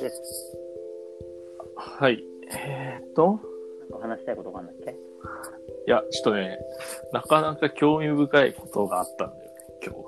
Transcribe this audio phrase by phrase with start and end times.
[0.00, 0.56] です。
[1.76, 2.24] はい。
[2.52, 3.40] えーっと、
[3.90, 4.90] なんか話したいことがあるんだっけ？
[4.92, 4.94] い
[5.90, 6.58] や、ちょっとね、
[7.12, 10.00] なかなか興味深いことがあったんだよね、今日。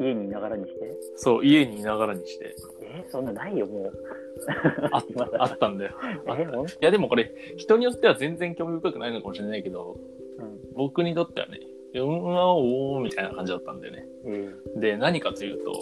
[0.00, 0.96] 家にいながらにして？
[1.16, 3.92] そう、家にいながらにして、えそんなないよ、もう。
[4.92, 5.92] あっまだ あったんだよ。
[6.38, 6.46] え
[6.80, 9.98] いや、でもこれ、人によっては全然興味深くないのかもしれないけど、
[10.38, 10.60] うん。
[10.74, 11.60] 僕にとってはね、
[11.94, 14.04] うん、わおーみたいな感じだったんだよね。
[14.26, 15.72] えで、何かというと、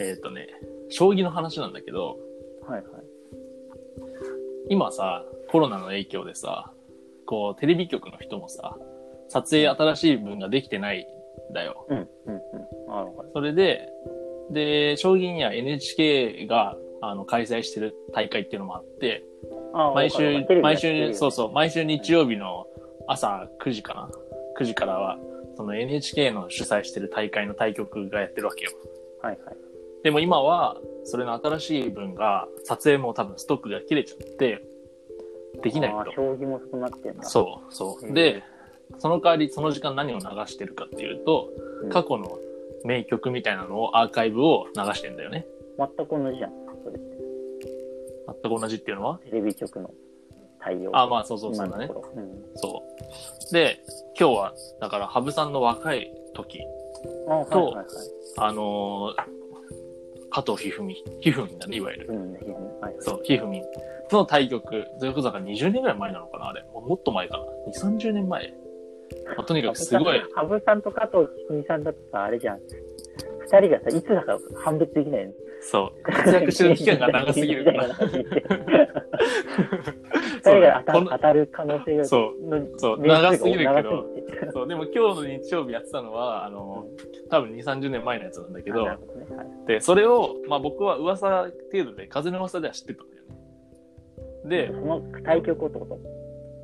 [0.00, 0.48] えーっとね、
[0.88, 3.02] 将棋の話なんだけど、ー、はいはい。
[4.68, 6.72] 今さ、コロナの影響でさ、
[7.26, 8.76] こう、テレビ局の人もさ、
[9.28, 11.06] 撮影新しい分ができてない
[11.50, 11.86] んだよ。
[11.88, 12.36] うん、うん、う
[12.88, 12.92] ん。
[12.92, 13.30] あ、わかる。
[13.32, 13.88] それで、
[14.50, 19.24] で、将棋には NHK が、あの、開催してる大会っていうのもあって、
[19.72, 21.32] あ毎週、毎週、そうう。
[21.32, 22.66] そう、毎週日曜日の
[23.06, 24.10] 朝9時かな
[24.60, 25.18] ?9 時からは、
[25.56, 28.70] その NHK の主催してる大会の対局がやってるわけよ。
[29.22, 29.56] はいはい。
[30.02, 34.64] でも今は、それの新しい分が、撮影も多分ストックが切れちゃって、
[35.62, 36.00] できないと。
[36.00, 37.22] あー将棋もそうなってんだ。
[37.24, 38.10] そう、そうう。
[38.10, 38.42] んで、
[38.98, 41.50] その代わり、その時間何を流してるかっていうと、
[41.82, 42.38] うん過去の
[42.84, 45.46] 名曲みたいなのを、アーカイブを流してんだよね。
[45.78, 46.52] 全く同じじゃん。
[46.84, 47.16] それって。
[48.42, 49.18] 全く同じっていうのは？
[49.18, 49.90] テレビ局の
[50.60, 50.90] 対応。
[50.96, 52.42] あ、まあ、そうそうそうだねうん。
[52.54, 52.82] そ
[53.50, 53.52] う。
[53.52, 53.82] で、
[54.20, 56.60] 今日は、だから、羽生さんの若い時、
[57.26, 57.86] あ、はいとはいはい。
[58.36, 59.22] あのー
[60.32, 62.06] 加藤一二三、一二三だね、いわゆる。
[62.10, 62.38] うん、ね、
[62.82, 62.96] はい。
[63.00, 63.62] そう、一二三
[64.12, 66.62] の対局、それこそだから20年ぐらい前なのかな、あれ。
[66.74, 67.44] ももっと前かな。
[67.72, 68.52] 2、30年前。
[69.36, 72.60] まあ、とにかくすごい、羽生さんと加藤一二三さんだとさ、あれじゃん。
[73.40, 75.32] 二人がさ、いつだか判別できないの。
[75.62, 77.88] そう、活躍してる期間が長すぎるから。
[80.40, 84.06] 二人が当た当たる可能性が、そうのそう長すぎるけど
[84.52, 86.86] そう、でも今日の日曜日やってたのは、あの、
[87.30, 88.88] 多分2、30年前のやつなんだけどね。
[88.88, 88.98] はい。
[89.66, 94.66] で、それを、まあ僕は噂程度で、風の噂では知ってたんだよね。
[94.68, 95.98] で、その対局をってこと？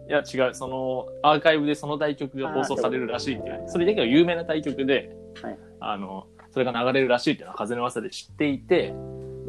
[0.08, 3.52] いや違う、その、アーカイブでその対局が放送されるらしいってい。
[3.52, 5.10] う、それだけが有名な対局で、
[5.42, 5.58] はい。
[5.80, 8.94] あの、それが流れるらしいっていうのは風の噂で知っていて、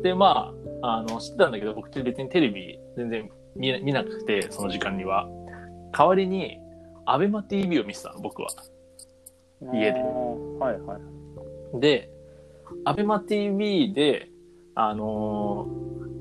[0.01, 5.27] で、まあ、あの、知ってたんだけど、僕って別にテレビ全然見見なくて、その時間には。
[5.91, 6.59] 代わりに、
[7.05, 8.49] アベマ TV を見てたの、僕は。
[9.73, 10.99] 家ではいは
[11.75, 11.79] い。
[11.79, 12.09] で、
[12.85, 14.29] アベマ TV で、
[14.75, 15.67] あの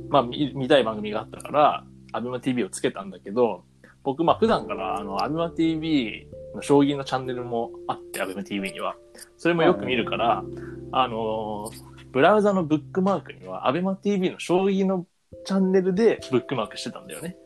[0.09, 3.65] ーまあ見、見たい番組があったから、アベマ TV をつけたんだけど、
[4.03, 8.95] 僕、まあ、普段から、あの、アベマ TV の将棋のチャンネルもあって、アベマ TV には。
[9.37, 10.45] それもよく見るから、
[10.93, 15.05] あのーブラウザのブックマークには、アベマ TV の将棋の
[15.47, 17.37] チャンネルでブックマークしてたんだよね。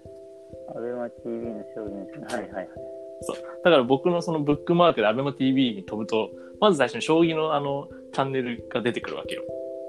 [0.75, 2.69] アベマ TV の将棋のはいはいはい。
[3.65, 9.43] だから僕のそのブックマークで ABEMATV に飛ぶと、まず最初に将棋のあの、チャンネルが出てくるわけよ。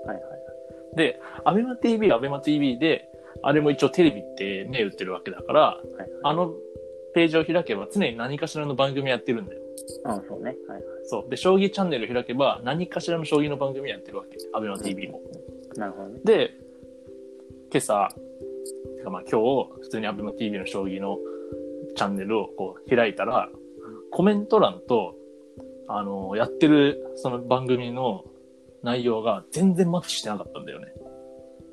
[0.06, 0.96] はいはい。
[0.98, 3.08] で、ABEMATV は ABEMATV で、
[3.44, 5.82] あれも一応テレビって銘打ってるわけだから、はい
[6.24, 6.54] あの
[7.14, 9.62] ページを開けば常に何かしらの番組やってるんだよ。
[10.06, 10.56] あそうね。
[10.68, 10.84] はいはい。
[11.04, 11.30] そう。
[11.30, 14.38] で、将棋チャンネルを開けば何かしらの将棋の番組やってるわけ。
[14.58, 15.22] ABEMATV も。
[15.76, 16.22] なるほどね。
[16.24, 16.52] で、
[17.72, 18.10] 今朝、
[18.98, 21.18] てかまあ今日、普通に ABEMATV の将棋の
[21.96, 23.50] チャンネルをこう開いたら、
[24.12, 25.16] コメント欄と、
[25.88, 28.26] あの、やってるその番組の
[28.84, 30.88] 内容が全然マッチしてなかったんだよね。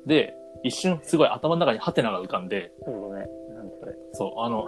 [0.05, 0.33] で、
[0.63, 3.27] 一瞬すごい頭の中にハテナが浮かんで、そうだね。
[3.53, 3.93] なんそれ。
[4.13, 4.65] そう、あの、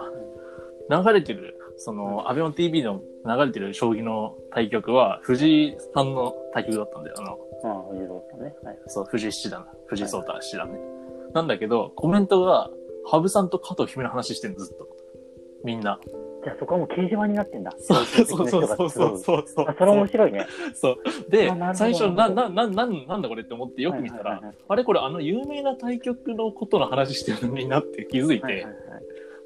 [1.04, 7.16] 流れてる、その、アベマ TV の流れてる将棋の対局は、藤井さんの対局だったんだよ。
[7.18, 8.54] あの、ああ、藤蔵さんね。
[8.62, 8.78] はい。
[8.86, 10.91] そう、藤井七段、藤井聡太七段ね。
[11.34, 12.70] なんだけど、コメントが、
[13.04, 14.88] 羽生さんと加藤姫の話してるの、ずっと。
[15.64, 15.98] みんな。
[16.44, 17.72] じゃあそこはもう掲示板になってんだ。
[17.78, 19.66] そうそうそうそうそうそうそう。
[19.68, 20.46] あ、それ面白いね。
[20.74, 21.30] そう。
[21.30, 28.66] で、最初、な、な、な、な、なんだこれって思ってよく見たら、あれこれあの有名な対局のことの話してるのになって気づいて、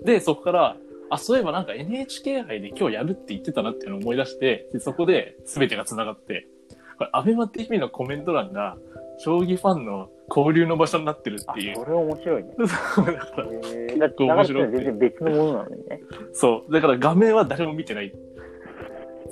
[0.03, 0.77] で、そこから、
[1.11, 6.49] あ、そういえばなんか NHK 杯で今日やるって言ってたなっていうのを思い出して、でそこで全てが繋がって、
[6.97, 8.77] これ、アベマ TV のコメント欄が、
[9.19, 11.77] 将棋ファンの交流の場所になってるあ、っていう。
[11.77, 12.55] それ面白いね。
[12.95, 13.51] そうだから、へ
[13.91, 13.99] え。
[13.99, 16.01] だって流れてるのは全然別のものなのにね。
[16.33, 16.73] そう。
[16.73, 18.13] だから画面は誰も見てない。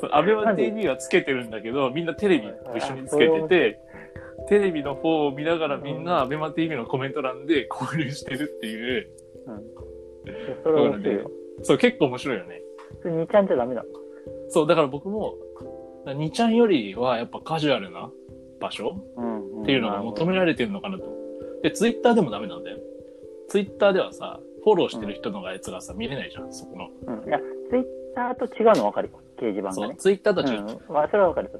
[0.00, 3.80] そう、アベマ TV はつけてるんだけど、みんなテレビと一緒につけてて、
[4.48, 9.08] テレビの方を見ながらみんなアベマ TV のコメント欄で 交流してるっていう、
[9.46, 9.62] うん。
[10.62, 11.30] それは面白いよ。
[11.62, 12.62] そう、結構面白いよね。
[13.02, 13.88] それ2ちゃんじゃダメなの
[14.48, 15.34] そう、だから僕も、
[16.06, 18.10] 2ちゃんよりはやっぱカジュアルな
[18.60, 19.53] 場所うん。
[19.64, 21.04] っていうのが求められてるのかなと。
[21.62, 22.78] で、ツイッターでもダメなんだよ。
[23.48, 27.14] ツイッターではさ、フォローしてる人のやつがさ、見れないじゃん、そこの。
[27.14, 27.28] うん。
[27.28, 27.38] いや、
[27.70, 27.84] ツイッ
[28.14, 29.20] ターと違うの分かるよ。
[29.38, 29.72] 掲示板がね。
[29.72, 30.60] そうツイッターとは違う。
[30.60, 30.94] うん。
[30.94, 31.50] まあ、それはわかる。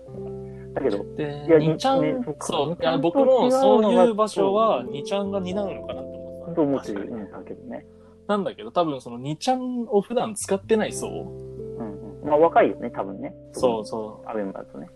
[0.74, 6.54] だけど、でいや、2ちゃん、ねそう、僕もそういう場所は2ちゃんが担うのかなって思った。
[6.54, 7.86] と思ってる確かにんだけどね。
[8.26, 12.28] なんだけど、多分その2ちゃんを普段使ってない層、うんうん。
[12.28, 13.34] まあ、若いよね、多分ね。
[13.52, 14.28] そうそう。
[14.28, 14.88] アベマだとね。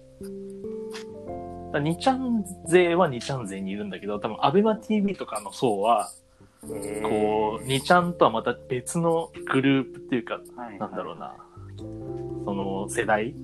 [1.73, 6.11] だ2ちゃん勢は2ちゃん勢にいるんだけど、多分アベマ TV とかの層は、
[6.65, 10.79] えこう、2ちゃんとはまた別のグループっていうか、う、はい。
[10.79, 11.35] なんだろうな、
[12.45, 13.35] その世代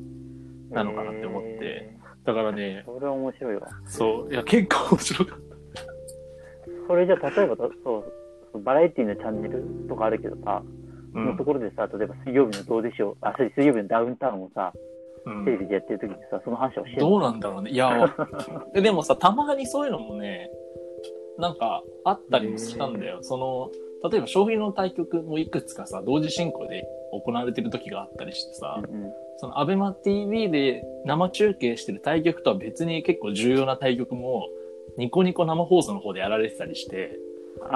[0.71, 1.59] なのかなって思って。
[1.63, 1.95] え
[2.25, 3.69] だからねー、それは面白いわ。
[3.87, 5.39] そう、いや、結構面白かっ
[6.87, 8.05] それじゃあ、例えばだ、そう、
[8.53, 10.63] そうバラエティのチャンネルとかあるけどさ、た。
[11.15, 11.25] うん。
[11.25, 11.45] そのと。
[11.45, 14.73] ころでさ、例えば水曜日のどうでしょう、あ、そう水曜日のダウンタウンをさ、
[15.27, 15.45] うん。
[15.45, 16.97] テレビでやってる時にさ、その話をして。
[16.97, 17.71] るどうなんだろうね。
[17.71, 18.15] いや、わ
[18.75, 20.51] ででもさ、たまにそういうのもね、
[21.39, 23.19] なんか、あったりもしたんだよ。
[23.23, 23.71] その、
[24.11, 29.13] 例えば、将棋の対局もいくつかさ、同時進行で行われてる時があったりしてさ、うんうん。
[29.39, 34.49] その、アベマ TV で生中継してる対局とは別に結構重要な対局も、
[34.97, 37.19] ニコニコ生放送の方でやられてたりして、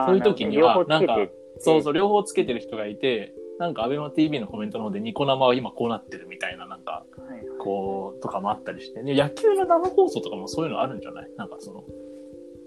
[0.06, 11.30] そういう時にはなるほどね両方つけてそうそう、両方つけてる人がいて、なんか、アベマ TV のコメントの方でニコ生は今こうなってるみたいな、なんか、はいこう、とかもあったりして、ね、野球の生放送とかもそういうのあるんじゃない？
[11.36, 11.82] なんかその、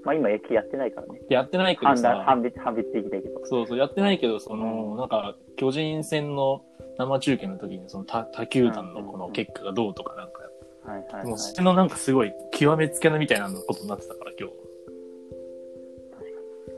[0.03, 1.21] まあ今野球やってないからね。
[1.29, 3.45] やってないけどさ、判別、判別的だけど。
[3.45, 6.65] そうそう、やってないけど、その、なんか、巨人戦の
[6.97, 10.41] 生中継の時に、その他、他球団のこの結果がどうとかなんか、
[10.83, 11.25] はいはい、はい。
[11.27, 14.55] もうそれのなんかすごい極めつけなみたいなことになってたから、今日。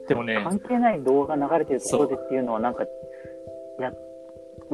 [0.07, 2.85] でもね、関係ない動画流れてるところでっていうのはなんか、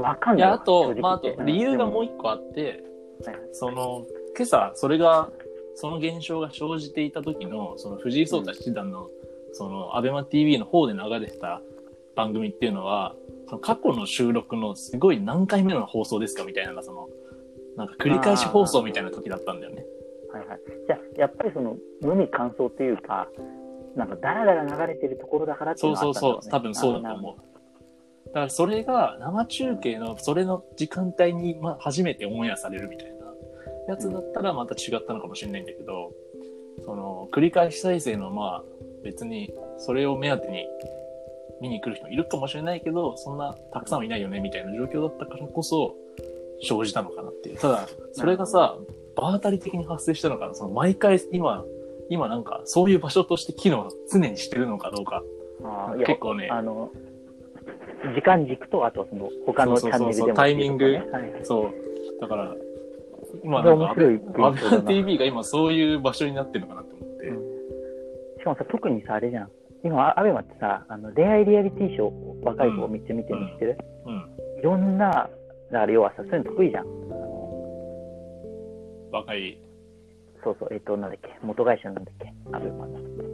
[0.01, 0.61] わかんいや、ないわ。
[0.61, 4.05] あとまあ、あと、理由がもうう一個あって、んはいその、
[4.35, 5.29] 今朝、それが、
[5.75, 9.09] その現象が生じていた時の、その藤井聡太七段の、
[9.53, 11.61] その、アベマ TV の方で流れてた
[12.15, 13.15] 番組っていうのは、
[13.47, 17.07] その過去の収録のすごい何回目の放送ですかみたいな、その、
[17.77, 19.85] なんか繰り返し放送みたいな時だったんだよね。
[20.31, 20.59] はいはい。
[20.87, 23.27] じゃあ、やっぱりその、無味乾燥っていうか、
[23.95, 27.48] なんか、だらだら流れてるところだからっていうそうのはあったんだろねそうそう、多分そうだと思う。
[28.27, 33.13] だからそれが生中継のそれの時間帯に、まあ、初めてオンエアされるみたいな
[33.87, 36.11] やつだったらまた違ったのかもしれないんだけど、
[36.85, 38.63] その繰り返し再生のまあ
[39.03, 40.67] 別にそれを目当てに
[41.61, 45.95] 見に来る人もいるかもしれないけど、そんなたくさんはいないよねみたいな状況だったからこそ
[46.61, 47.57] 生じたのかなっていう。
[47.57, 48.77] ただ、それがさ、
[49.15, 51.65] 場当たり的に発生したのかな、その毎回今、
[52.09, 55.23] 今なんかそういう場所として機能常にしてるのかどうか。
[56.05, 56.91] 結構ねあの、
[58.15, 62.21] 時間軸と、あとその、他のチャンネルでも、そうそうそうタイミングはいはいそう。
[62.21, 62.55] だから、
[63.43, 68.39] 今なんか、面白いアベマ現象だな TV が今そういう場所になってるのかなって思って。
[68.39, 69.49] しかもさ、特にさ、あれじゃん。
[69.83, 74.59] 今、アベマってさ、あの恋愛リアリティショーを若い子をめっちゃ見てるの知ってる、うん。
[74.59, 75.29] いろんな、
[75.71, 76.83] だから要はさ、そういうの得意じゃん。
[76.83, 77.19] あの
[79.11, 79.57] 若い。
[80.43, 83.28] そうそう、えっと、なんだっけ、元会社なんだっけ、アベマの。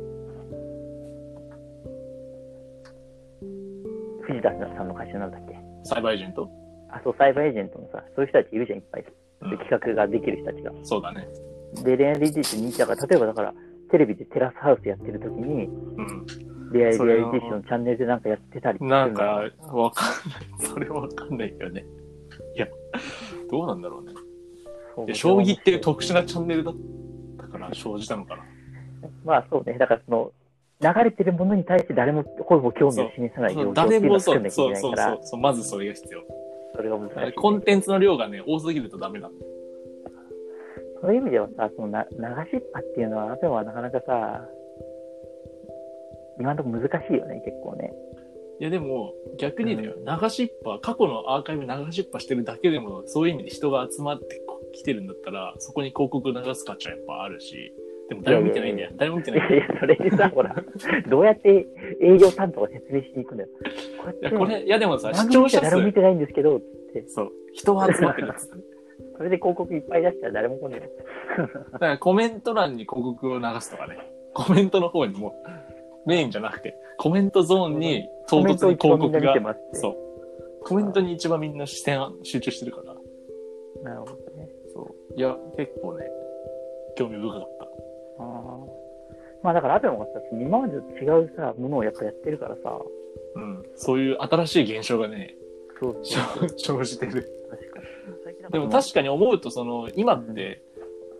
[4.27, 5.56] 藤田さんの会社なんだっけ？
[5.83, 6.50] サイバーエージェント？
[6.92, 9.01] あ、そう、サイバーエージェントのさ、そういう人たちいるじゃん、いっぱい。
[9.01, 9.16] うん
[9.57, 10.72] 企画ができる人たちが。
[10.83, 11.27] そうだね。
[11.83, 13.54] で、恋愛リアリティって人気だから、例えばだから、
[13.92, 16.25] テレビでテラスハウスやってる時に、うん。
[16.72, 20.07] ィショーのチャンネルでなんかやってたりなんか、のわかん
[20.60, 20.68] ない。
[20.68, 21.86] それはわかんないよね。
[22.56, 22.68] いや、
[23.51, 24.13] どうなんだろうね。
[24.95, 26.75] そう将棋っていう特殊なチャンネルだっ
[27.38, 28.44] たから生じたのかな。
[29.23, 30.31] まあそうね、だからその、
[30.82, 35.08] 流れてるものに対して誰もほぼ興味を示さない状況って誰いうのを作んなきゃいそうけないから。
[35.08, 36.22] そうそう、そう、まずそれが必要。
[36.76, 37.34] それが難しい。
[37.34, 39.52] コンテンツの量がね、多すぎるとダメなんだよ。
[41.02, 41.14] そう。
[41.14, 41.22] いう。
[41.22, 42.18] 意味ではさ、そのな流
[42.52, 43.10] しっぱっていう。
[43.10, 44.50] のは、でもなかなかさ、
[46.40, 47.94] 今のところ難しいよね、結構ね。
[48.60, 53.30] いやでも、逆にだよ、流しっぱ、過去のアーカイブ流しっぱしてるだけでも、そう。
[53.30, 53.34] いう。
[53.36, 54.42] 意味で人が集まって
[54.74, 57.74] きてるんだったら、そこに広告流す価値はやっぱあるし、
[58.09, 58.92] でも誰も見てないんだよ。
[58.95, 59.62] 誰も見てないいんだよ。
[59.62, 60.56] やいや、それにさ、ほら、
[61.09, 61.68] どうやって
[62.02, 63.50] 営業担当が説明しに行くんだよ。
[64.04, 66.59] こいや、これ、いやでもさ、視聴者数誰も見、てないんですけど、っ
[66.94, 68.64] て、そう、人は集まってるっつって。
[69.18, 70.81] それで広告いっぱい出したら誰も来ない。
[71.71, 73.97] だからコメント欄に広告を流すとかね。
[74.33, 75.33] コメントの方にも、
[76.06, 79.95] メインじゃなくて、コメントゾーンに唐突に広告がそう。
[80.64, 82.94] コメントに一番みんな視線集中してるから。
[83.83, 84.50] なるほどね。
[84.74, 85.14] そう。
[85.16, 86.06] いや、結構ね、
[86.95, 87.65] 興味深かった。
[89.44, 92.80] まあだから、アベマがさ、今までと違うさ、ものをやっぱやってるからさ、
[93.36, 93.64] うん。
[93.76, 95.36] そういう新しい現象がね、
[95.80, 97.30] そうそう 生じてる。
[97.50, 97.80] 確か
[98.48, 98.52] に。
[98.52, 100.62] でも確かに思うと、その、今って、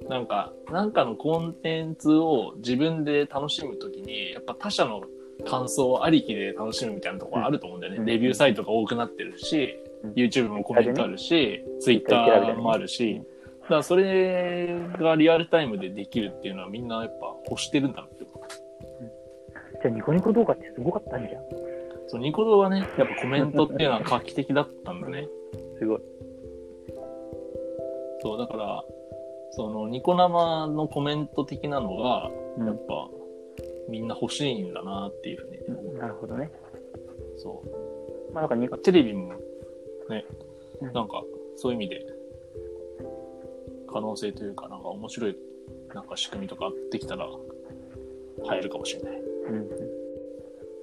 [0.10, 5.04] なんか、なんかのコンテンツを自分で楽しむときに、やっぱ他者の
[5.46, 8.00] 感想ありきで楽しむみたいなところあると思うんだよね。
[8.00, 13.22] うんレビューサイトが多くなってるし、うん YouTube もコメントあるし、Twitter もあるし、
[13.65, 18.48] だからそれがリアルタイムでできるっていうのはみんなやっぱ欲してるんだなって思う。
[19.81, 21.43] じゃあニコニコ動画ってすごかったんじゃん。
[22.07, 25.27] そう、ニコ動はね、やっぱコメントっていうのは画期的だったんだね。
[25.79, 26.00] すごい。
[28.19, 28.84] そう、だから、
[29.51, 33.10] そのニコ生のコメント的なのが、うんやっぱ
[33.89, 35.98] みんな欲しいんだなっていうふうに思う。
[35.98, 36.51] なるほどね。
[37.38, 38.34] そう。
[38.34, 39.34] まあ、なんかニコ、テレビも
[40.10, 40.25] ね
[40.81, 41.24] うん、なんか
[41.55, 42.05] そういう意味で
[43.96, 45.38] 可能性というか、なんか面白い
[45.94, 47.30] なんか仕組みとかできたら
[48.46, 49.22] 入るかもしれない。
[49.22, 49.70] うんうん。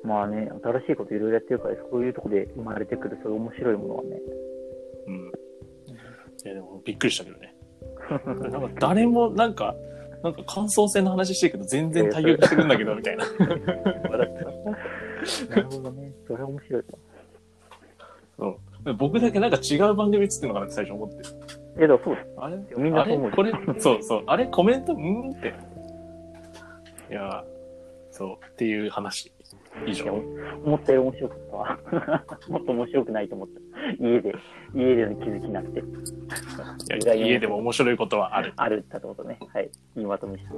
[0.02, 4.22] まあね、新しいこといろいろやってるから、そういうとこで生まれてくる、そういう面白いものはね。
[5.08, 5.14] うん。
[5.14, 5.18] い
[6.48, 7.54] やでもびっくりしたけどね。
[8.50, 9.76] なんか誰もなんか、
[10.24, 13.26] なんか感想戦の話してるけど全然対応してるんだけどみたいな。
[13.38, 13.46] な
[15.56, 16.14] るほどね。
[16.26, 16.86] それは面白いう
[18.96, 21.16] 僕だけなんか違う番組映ってるのかなって最初思って。
[21.78, 22.56] え、だそうあれ？
[22.76, 24.22] みんなそう思うこれ、そうそう。
[24.26, 25.54] あれコメント、うーんって。
[27.10, 27.44] いや、
[28.10, 28.46] そう。
[28.46, 29.32] っていう話。
[29.86, 30.12] 以上。
[30.64, 31.78] 思ったより面白かったわ。
[32.48, 33.60] もっと面白くないと思った。
[34.04, 34.34] 家で、
[34.74, 35.82] 家での気づきになって、
[37.16, 38.52] 家でも面白いことはある。
[38.56, 38.78] ある。
[38.78, 39.38] ってことね。
[39.52, 39.70] はい。
[39.96, 40.52] いいまとめした。